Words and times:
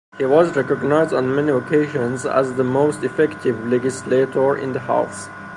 He 0.17 0.25
was 0.25 0.55
recognized 0.57 1.13
on 1.13 1.35
many 1.35 1.51
occasions 1.51 2.25
as 2.25 2.55
the 2.55 2.63
most 2.63 3.03
effective 3.03 3.67
legislator 3.67 4.57
in 4.57 4.73
the 4.73 4.79
House. 4.79 5.29